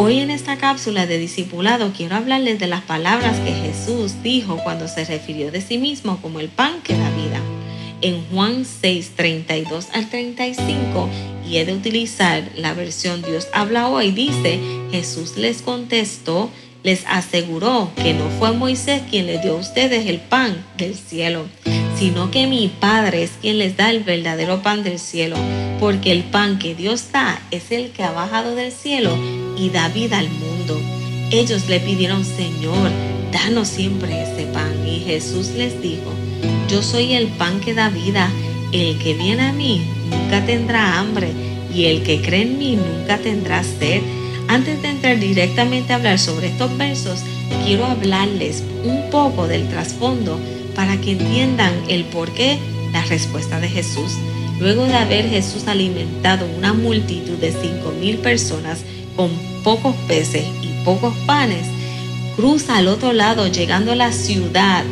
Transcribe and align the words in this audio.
Hoy 0.00 0.20
en 0.20 0.30
esta 0.30 0.58
cápsula 0.58 1.06
de 1.06 1.18
discipulado 1.18 1.92
quiero 1.92 2.14
hablarles 2.14 2.60
de 2.60 2.68
las 2.68 2.82
palabras 2.82 3.36
que 3.40 3.50
Jesús 3.50 4.22
dijo 4.22 4.58
cuando 4.62 4.86
se 4.86 5.04
refirió 5.04 5.50
de 5.50 5.60
sí 5.60 5.76
mismo 5.76 6.22
como 6.22 6.38
el 6.38 6.48
pan 6.48 6.82
que 6.84 6.96
da 6.96 7.10
vida. 7.10 7.40
En 8.00 8.24
Juan 8.26 8.64
6, 8.64 9.14
32 9.16 9.88
al 9.92 10.08
35, 10.08 11.08
y 11.50 11.56
he 11.56 11.64
de 11.64 11.74
utilizar 11.74 12.48
la 12.54 12.74
versión 12.74 13.22
Dios 13.22 13.48
habla 13.52 13.88
hoy, 13.88 14.12
dice, 14.12 14.60
Jesús 14.92 15.36
les 15.36 15.62
contestó, 15.62 16.48
les 16.84 17.04
aseguró 17.08 17.90
que 17.96 18.14
no 18.14 18.30
fue 18.38 18.52
Moisés 18.52 19.02
quien 19.10 19.26
les 19.26 19.42
dio 19.42 19.54
a 19.54 19.60
ustedes 19.60 20.06
el 20.06 20.20
pan 20.20 20.64
del 20.76 20.94
cielo, 20.94 21.46
sino 21.98 22.30
que 22.30 22.46
mi 22.46 22.68
Padre 22.68 23.24
es 23.24 23.32
quien 23.40 23.58
les 23.58 23.76
da 23.76 23.90
el 23.90 24.04
verdadero 24.04 24.62
pan 24.62 24.84
del 24.84 25.00
cielo, 25.00 25.36
porque 25.80 26.12
el 26.12 26.22
pan 26.22 26.60
que 26.60 26.76
Dios 26.76 27.10
da 27.10 27.42
es 27.50 27.72
el 27.72 27.90
que 27.90 28.04
ha 28.04 28.12
bajado 28.12 28.54
del 28.54 28.70
cielo 28.70 29.18
y 29.58 29.70
da 29.70 29.88
vida 29.88 30.18
al 30.18 30.28
mundo. 30.30 30.80
Ellos 31.30 31.68
le 31.68 31.80
pidieron, 31.80 32.24
Señor, 32.24 32.90
danos 33.32 33.68
siempre 33.68 34.22
ese 34.22 34.46
pan. 34.46 34.72
Y 34.86 35.00
Jesús 35.00 35.48
les 35.56 35.80
dijo, 35.82 36.12
yo 36.68 36.82
soy 36.82 37.14
el 37.14 37.28
pan 37.28 37.60
que 37.60 37.74
da 37.74 37.88
vida. 37.88 38.30
El 38.72 38.98
que 38.98 39.14
viene 39.14 39.42
a 39.42 39.52
mí 39.52 39.80
nunca 40.10 40.44
tendrá 40.44 40.98
hambre 40.98 41.32
y 41.74 41.86
el 41.86 42.02
que 42.02 42.20
cree 42.20 42.42
en 42.42 42.58
mí 42.58 42.76
nunca 42.76 43.18
tendrá 43.18 43.62
sed. 43.62 44.02
Antes 44.46 44.80
de 44.82 44.90
entrar 44.90 45.18
directamente 45.18 45.92
a 45.92 45.96
hablar 45.96 46.18
sobre 46.18 46.48
estos 46.48 46.76
versos, 46.76 47.20
quiero 47.64 47.86
hablarles 47.86 48.62
un 48.84 49.10
poco 49.10 49.46
del 49.46 49.68
trasfondo 49.68 50.38
para 50.74 50.98
que 51.00 51.12
entiendan 51.12 51.72
el 51.88 52.04
porqué, 52.04 52.58
la 52.92 53.04
respuesta 53.04 53.58
de 53.60 53.68
Jesús. 53.68 54.12
Luego 54.60 54.84
de 54.84 54.94
haber 54.94 55.28
Jesús 55.28 55.66
alimentado 55.66 56.46
una 56.56 56.72
multitud 56.72 57.36
de 57.38 57.52
cinco 57.52 57.92
mil 58.00 58.18
personas 58.18 58.80
con 59.18 59.32
pocos 59.64 59.96
peces 60.06 60.44
y 60.62 60.84
pocos 60.84 61.12
panes, 61.26 61.66
cruza 62.36 62.76
al 62.76 62.86
otro 62.86 63.12
lado 63.12 63.48
llegando 63.48 63.90
a 63.90 63.96
la 63.96 64.12
ciudad 64.12 64.84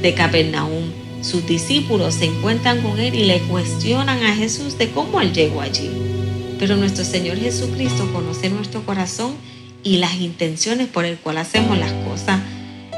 de 0.00 0.14
Capernaum. 0.14 0.84
Sus 1.20 1.46
discípulos 1.46 2.14
se 2.14 2.24
encuentran 2.24 2.80
con 2.80 2.98
él 2.98 3.14
y 3.14 3.24
le 3.24 3.40
cuestionan 3.40 4.24
a 4.24 4.34
Jesús 4.34 4.78
de 4.78 4.88
cómo 4.88 5.20
él 5.20 5.34
llegó 5.34 5.60
allí. 5.60 5.90
Pero 6.58 6.76
nuestro 6.76 7.04
Señor 7.04 7.36
Jesucristo 7.36 8.10
conoce 8.10 8.48
nuestro 8.48 8.86
corazón 8.86 9.34
y 9.84 9.98
las 9.98 10.14
intenciones 10.14 10.88
por 10.88 11.04
el 11.04 11.18
cual 11.18 11.36
hacemos 11.36 11.76
las 11.76 11.92
cosas. 12.08 12.40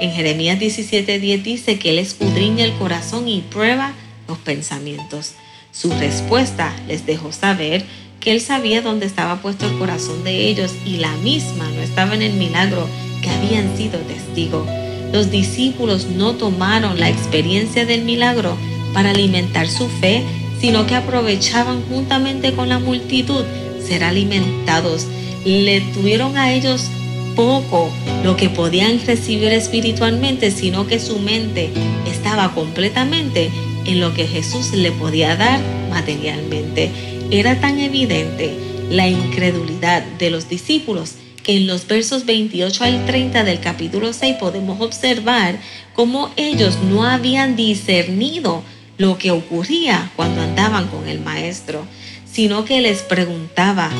En 0.00 0.10
Jeremías 0.10 0.58
17:10 0.58 1.42
dice 1.44 1.78
que 1.78 1.90
Él 1.90 2.00
escudriña 2.00 2.64
el 2.64 2.72
corazón 2.72 3.28
y 3.28 3.42
prueba 3.42 3.92
los 4.26 4.38
pensamientos. 4.38 5.34
Su 5.70 5.90
respuesta 5.90 6.74
les 6.88 7.06
dejó 7.06 7.30
saber 7.30 7.84
Él 8.26 8.40
sabía 8.40 8.82
dónde 8.82 9.06
estaba 9.06 9.36
puesto 9.36 9.66
el 9.66 9.78
corazón 9.78 10.24
de 10.24 10.48
ellos 10.48 10.74
y 10.84 10.96
la 10.96 11.12
misma 11.18 11.70
no 11.70 11.80
estaba 11.80 12.12
en 12.16 12.22
el 12.22 12.32
milagro 12.32 12.88
que 13.22 13.30
habían 13.30 13.76
sido 13.76 14.00
testigos. 14.00 14.66
Los 15.12 15.30
discípulos 15.30 16.06
no 16.06 16.32
tomaron 16.32 16.98
la 16.98 17.08
experiencia 17.08 17.86
del 17.86 18.02
milagro 18.02 18.56
para 18.92 19.10
alimentar 19.10 19.68
su 19.68 19.86
fe, 19.86 20.24
sino 20.60 20.88
que 20.88 20.96
aprovechaban 20.96 21.82
juntamente 21.88 22.52
con 22.52 22.68
la 22.68 22.80
multitud 22.80 23.44
ser 23.80 24.02
alimentados. 24.02 25.06
Le 25.44 25.80
tuvieron 25.94 26.36
a 26.36 26.52
ellos 26.52 26.90
poco 27.36 27.92
lo 28.24 28.36
que 28.36 28.48
podían 28.48 28.98
recibir 29.06 29.52
espiritualmente, 29.52 30.50
sino 30.50 30.88
que 30.88 30.98
su 30.98 31.20
mente 31.20 31.70
estaba 32.10 32.52
completamente 32.52 33.52
en 33.84 34.00
lo 34.00 34.14
que 34.14 34.26
Jesús 34.26 34.72
le 34.72 34.90
podía 34.90 35.36
dar 35.36 35.60
materialmente. 35.90 36.90
Era 37.30 37.60
tan 37.60 37.80
evidente 37.80 38.56
la 38.88 39.08
incredulidad 39.08 40.02
de 40.18 40.30
los 40.30 40.48
discípulos 40.48 41.14
que 41.42 41.56
en 41.56 41.66
los 41.66 41.88
versos 41.88 42.24
28 42.24 42.84
al 42.84 43.04
30 43.04 43.42
del 43.42 43.58
capítulo 43.58 44.12
6 44.12 44.36
podemos 44.38 44.80
observar 44.80 45.58
cómo 45.92 46.30
ellos 46.36 46.78
no 46.88 47.04
habían 47.04 47.56
discernido 47.56 48.62
lo 48.96 49.18
que 49.18 49.32
ocurría 49.32 50.12
cuando 50.14 50.40
andaban 50.40 50.86
con 50.86 51.08
el 51.08 51.20
maestro, 51.20 51.84
sino 52.30 52.64
que 52.64 52.80
les 52.80 53.02
preguntaba 53.02 53.90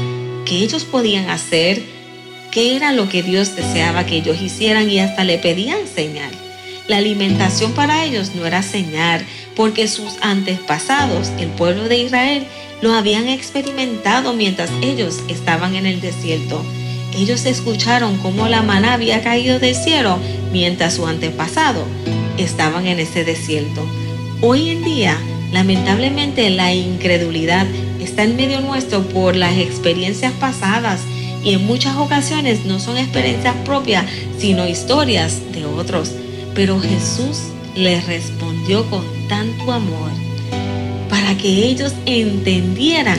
qué 0.45 0.59
ellos 0.59 0.85
podían 0.85 1.29
hacer, 1.29 1.83
qué 2.53 2.77
era 2.77 2.93
lo 2.93 3.09
que 3.09 3.25
Dios 3.25 3.57
deseaba 3.57 4.07
que 4.07 4.19
ellos 4.19 4.41
hicieran 4.41 4.89
y 4.89 5.01
hasta 5.01 5.25
le 5.25 5.39
pedían 5.39 5.81
señal. 5.93 6.31
La 6.87 6.99
alimentación 6.99 7.73
para 7.73 8.05
ellos 8.05 8.37
no 8.37 8.47
era 8.47 8.63
señal, 8.63 9.27
porque 9.57 9.89
sus 9.89 10.15
antepasados, 10.21 11.31
el 11.41 11.49
pueblo 11.49 11.89
de 11.89 11.99
Israel, 11.99 12.47
lo 12.83 12.93
habían 12.93 13.29
experimentado 13.29 14.33
mientras 14.35 14.71
ellos 14.83 15.21
estaban 15.29 15.75
en 15.75 15.87
el 15.87 16.01
desierto. 16.01 16.65
Ellos 17.17 17.47
escucharon 17.47 18.19
cómo 18.19 18.49
la 18.49 18.63
maná 18.63 18.95
había 18.95 19.23
caído 19.23 19.59
del 19.59 19.75
cielo 19.75 20.19
mientras 20.53 20.95
su 20.95 21.07
antepasado 21.07 21.85
estaban 22.37 22.87
en 22.87 23.01
ese 23.01 23.25
desierto. 23.25 23.83
Hoy 24.43 24.71
en 24.71 24.85
día, 24.85 25.17
lamentablemente, 25.53 26.51
la 26.51 26.75
incredulidad 26.75 27.67
está 28.01 28.25
en 28.25 28.37
medio 28.37 28.61
nuestro 28.61 29.03
por 29.09 29.35
las 29.35 29.57
experiencias 29.57 30.33
pasadas 30.35 31.01
y 31.43 31.55
en 31.55 31.67
muchas 31.67 31.97
ocasiones 31.97 32.65
no 32.67 32.79
son 32.79 32.99
experiencias 32.99 33.55
propias, 33.65 34.05
sino 34.39 34.69
historias 34.69 35.41
de 35.53 35.65
otros. 35.65 36.13
Pero 36.55 36.79
Jesús 36.81 37.39
les 37.75 38.07
respondió 38.07 38.89
con 38.91 39.05
tanto 39.29 39.73
amor 39.73 40.26
para 41.09 41.37
que 41.37 41.67
ellos 41.67 41.93
entendieran 42.07 43.19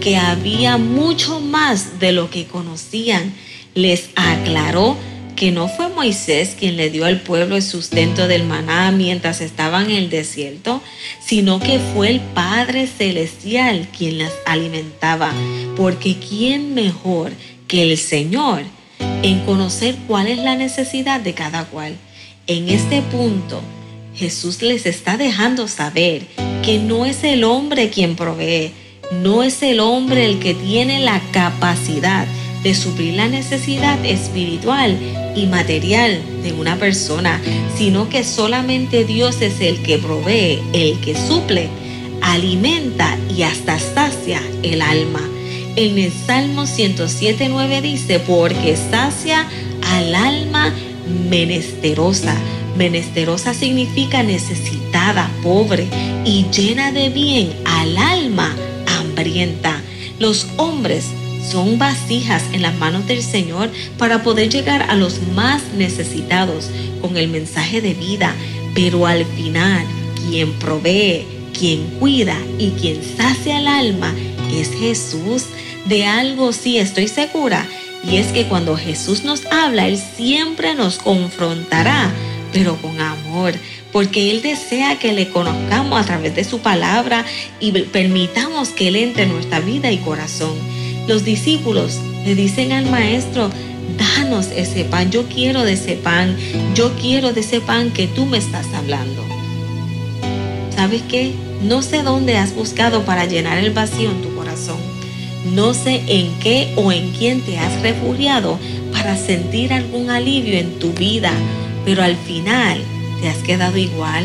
que 0.00 0.16
había 0.16 0.78
mucho 0.78 1.40
más 1.40 1.98
de 1.98 2.12
lo 2.12 2.30
que 2.30 2.46
conocían. 2.46 3.34
Les 3.74 4.10
aclaró 4.16 4.96
que 5.38 5.52
no 5.52 5.68
fue 5.68 5.88
Moisés 5.88 6.56
quien 6.58 6.76
le 6.76 6.90
dio 6.90 7.04
al 7.04 7.20
pueblo 7.20 7.54
el 7.54 7.62
sustento 7.62 8.26
del 8.26 8.42
maná 8.42 8.90
mientras 8.90 9.40
estaban 9.40 9.88
en 9.90 9.96
el 9.96 10.10
desierto, 10.10 10.82
sino 11.24 11.60
que 11.60 11.78
fue 11.78 12.10
el 12.10 12.20
Padre 12.20 12.88
Celestial 12.88 13.86
quien 13.96 14.18
las 14.18 14.32
alimentaba, 14.46 15.32
porque 15.76 16.16
¿quién 16.18 16.74
mejor 16.74 17.30
que 17.68 17.82
el 17.82 17.98
Señor 17.98 18.62
en 19.22 19.40
conocer 19.44 19.94
cuál 20.08 20.26
es 20.26 20.38
la 20.38 20.56
necesidad 20.56 21.20
de 21.20 21.34
cada 21.34 21.66
cual? 21.66 21.94
En 22.48 22.68
este 22.68 23.02
punto, 23.02 23.60
Jesús 24.16 24.60
les 24.60 24.86
está 24.86 25.16
dejando 25.16 25.68
saber 25.68 26.26
no 26.76 27.06
es 27.06 27.24
el 27.24 27.44
hombre 27.44 27.88
quien 27.88 28.14
provee, 28.14 28.72
no 29.22 29.42
es 29.42 29.62
el 29.62 29.80
hombre 29.80 30.26
el 30.26 30.38
que 30.38 30.52
tiene 30.52 31.00
la 31.00 31.22
capacidad 31.32 32.26
de 32.62 32.74
suplir 32.74 33.14
la 33.14 33.28
necesidad 33.28 34.04
espiritual 34.04 34.98
y 35.34 35.46
material 35.46 36.20
de 36.42 36.52
una 36.52 36.76
persona, 36.76 37.40
sino 37.76 38.10
que 38.10 38.22
solamente 38.22 39.04
Dios 39.04 39.40
es 39.40 39.62
el 39.62 39.82
que 39.82 39.96
provee, 39.96 40.60
el 40.74 40.98
que 41.00 41.14
suple, 41.16 41.70
alimenta 42.20 43.16
y 43.34 43.44
hasta 43.44 43.78
sacia 43.78 44.42
el 44.62 44.82
alma. 44.82 45.22
En 45.76 45.96
el 45.96 46.12
Salmo 46.12 46.64
107.9 46.64 47.80
dice, 47.80 48.20
porque 48.20 48.76
sacia 48.76 49.48
al 49.94 50.14
alma 50.14 50.74
menesterosa. 51.30 52.36
Menesterosa 52.78 53.54
significa 53.54 54.22
necesitada, 54.22 55.28
pobre 55.42 55.88
y 56.24 56.46
llena 56.52 56.92
de 56.92 57.08
bien 57.08 57.52
al 57.64 57.98
alma 57.98 58.54
hambrienta. 58.86 59.82
Los 60.20 60.46
hombres 60.58 61.04
son 61.50 61.76
vasijas 61.78 62.44
en 62.52 62.62
las 62.62 62.76
manos 62.78 63.04
del 63.08 63.22
Señor 63.22 63.68
para 63.98 64.22
poder 64.22 64.48
llegar 64.48 64.82
a 64.82 64.94
los 64.94 65.20
más 65.34 65.60
necesitados 65.76 66.70
con 67.00 67.16
el 67.16 67.26
mensaje 67.26 67.80
de 67.80 67.94
vida. 67.94 68.32
Pero 68.76 69.06
al 69.06 69.24
final, 69.24 69.84
quien 70.28 70.52
provee, 70.54 71.26
quien 71.58 71.84
cuida 71.98 72.36
y 72.60 72.70
quien 72.70 73.00
sacia 73.02 73.58
el 73.58 73.66
alma 73.66 74.14
es 74.52 74.70
Jesús. 74.70 75.46
De 75.86 76.06
algo 76.06 76.52
sí 76.52 76.78
estoy 76.78 77.08
segura, 77.08 77.66
y 78.04 78.18
es 78.18 78.28
que 78.28 78.46
cuando 78.46 78.76
Jesús 78.76 79.24
nos 79.24 79.46
habla, 79.46 79.88
Él 79.88 79.98
siempre 80.16 80.74
nos 80.74 80.98
confrontará, 80.98 82.12
pero 82.52 82.76
con 82.76 83.00
amor, 83.00 83.54
porque 83.92 84.30
Él 84.30 84.42
desea 84.42 84.98
que 84.98 85.12
le 85.12 85.28
conozcamos 85.28 86.00
a 86.00 86.04
través 86.04 86.34
de 86.34 86.44
su 86.44 86.60
palabra 86.60 87.24
y 87.60 87.72
permitamos 87.72 88.70
que 88.70 88.88
Él 88.88 88.96
entre 88.96 89.24
en 89.24 89.32
nuestra 89.32 89.60
vida 89.60 89.90
y 89.90 89.98
corazón. 89.98 90.54
Los 91.06 91.24
discípulos 91.24 91.98
le 92.24 92.34
dicen 92.34 92.72
al 92.72 92.86
maestro, 92.86 93.50
danos 93.96 94.48
ese 94.54 94.84
pan, 94.84 95.10
yo 95.10 95.24
quiero 95.26 95.64
de 95.64 95.72
ese 95.72 95.96
pan, 95.96 96.36
yo 96.74 96.92
quiero 96.94 97.32
de 97.32 97.40
ese 97.40 97.60
pan 97.60 97.90
que 97.90 98.06
tú 98.06 98.26
me 98.26 98.38
estás 98.38 98.66
hablando. 98.74 99.24
¿Sabes 100.74 101.02
qué? 101.08 101.32
No 101.62 101.82
sé 101.82 102.02
dónde 102.02 102.36
has 102.36 102.54
buscado 102.54 103.04
para 103.04 103.26
llenar 103.26 103.58
el 103.58 103.72
vacío 103.72 104.10
en 104.10 104.22
tu 104.22 104.34
corazón. 104.34 104.76
No 105.52 105.74
sé 105.74 106.02
en 106.06 106.38
qué 106.38 106.72
o 106.76 106.92
en 106.92 107.10
quién 107.12 107.40
te 107.40 107.58
has 107.58 107.80
refugiado 107.82 108.58
para 108.92 109.16
sentir 109.16 109.72
algún 109.72 110.10
alivio 110.10 110.58
en 110.58 110.78
tu 110.78 110.92
vida, 110.92 111.32
pero 111.84 112.02
al 112.02 112.16
final 112.16 112.82
te 113.20 113.28
has 113.28 113.38
quedado 113.38 113.76
igual, 113.76 114.24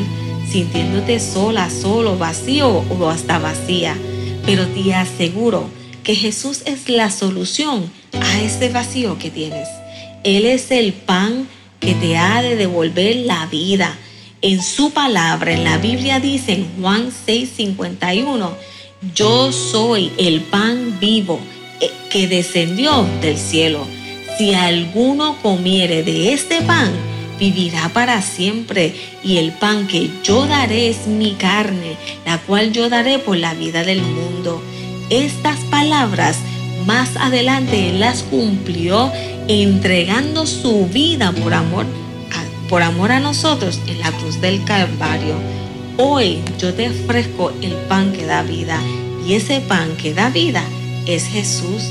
sintiéndote 0.50 1.19
sola, 1.19 1.69
solo, 1.69 2.17
vacío 2.17 2.69
o 2.89 3.09
hasta 3.09 3.39
vacía. 3.39 3.97
Pero 4.45 4.67
te 4.67 4.94
aseguro 4.94 5.69
que 6.03 6.15
Jesús 6.15 6.63
es 6.65 6.89
la 6.89 7.09
solución 7.09 7.91
a 8.21 8.41
ese 8.41 8.69
vacío 8.69 9.17
que 9.17 9.31
tienes. 9.31 9.67
Él 10.23 10.45
es 10.45 10.71
el 10.71 10.94
pan 10.94 11.47
que 11.79 11.94
te 11.95 12.17
ha 12.17 12.41
de 12.41 12.55
devolver 12.55 13.15
la 13.17 13.45
vida. 13.47 13.97
En 14.41 14.61
su 14.61 14.91
palabra, 14.91 15.53
en 15.53 15.63
la 15.63 15.77
Biblia 15.77 16.19
dice 16.19 16.53
en 16.53 16.67
Juan 16.79 17.09
6:51, 17.25 18.51
yo 19.15 19.51
soy 19.51 20.11
el 20.17 20.41
pan 20.41 20.97
vivo 21.00 21.39
eh, 21.81 21.89
que 22.09 22.27
descendió 22.27 23.05
del 23.21 23.38
cielo. 23.38 23.85
Si 24.38 24.53
alguno 24.53 25.38
comiere 25.41 26.03
de 26.03 26.33
este 26.33 26.61
pan, 26.61 26.91
vivirá 27.39 27.89
para 27.89 28.21
siempre. 28.21 28.95
Y 29.24 29.38
el 29.38 29.51
pan 29.51 29.88
que 29.88 30.09
yo 30.24 30.47
daré 30.47 30.89
es 30.89 31.07
mi 31.07 31.33
carne, 31.33 31.97
la 32.25 32.38
cual 32.39 32.71
yo 32.71 32.89
daré 32.89 33.19
por 33.19 33.38
la 33.38 33.53
vida 33.53 33.83
del 33.83 34.01
mundo. 34.01 34.62
Estas 35.09 35.59
palabras 35.71 36.38
más 36.85 37.15
adelante 37.18 37.89
Él 37.89 38.00
las 38.00 38.24
cumplió 38.24 39.12
entregando 39.47 40.45
su 40.45 40.88
vida 40.88 41.31
por 41.31 41.53
amor, 41.53 41.85
por 42.69 42.81
amor 42.81 43.12
a 43.12 43.19
nosotros 43.19 43.79
en 43.88 44.00
la 44.00 44.12
cruz 44.12 44.41
del 44.41 44.63
Calvario. 44.63 45.36
Hoy 45.97 46.39
yo 46.57 46.74
te 46.74 46.89
ofrezco 46.89 47.51
el 47.62 47.74
pan 47.88 48.13
que 48.13 48.25
da 48.25 48.44
vida 48.44 48.79
y 49.27 49.36
ese 49.36 49.62
pan 49.62 49.95
que 49.95 50.13
da 50.13 50.29
vida 50.29 50.63
es 51.06 51.25
Jesús. 51.25 51.83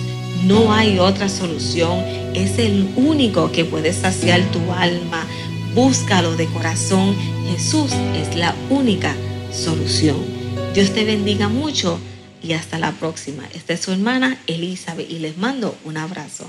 No 0.44 0.72
hay 0.72 0.98
otra 0.98 1.28
solución. 1.28 1.98
Es 2.34 2.58
el 2.58 2.88
único 2.96 3.52
que 3.52 3.64
puede 3.64 3.92
saciar 3.92 4.40
tu 4.50 4.72
alma. 4.72 5.24
Búscalo 5.74 6.34
de 6.36 6.46
corazón. 6.46 7.14
Jesús 7.50 7.92
es 8.14 8.34
la 8.36 8.54
única 8.68 9.14
solución. 9.52 10.16
Dios 10.74 10.92
te 10.92 11.04
bendiga 11.04 11.48
mucho 11.48 11.98
y 12.42 12.54
hasta 12.54 12.78
la 12.78 12.92
próxima. 12.92 13.44
Esta 13.54 13.74
es 13.74 13.80
su 13.80 13.92
hermana 13.92 14.38
Elizabeth 14.46 15.08
y 15.08 15.20
les 15.20 15.38
mando 15.38 15.76
un 15.84 15.96
abrazo. 15.96 16.46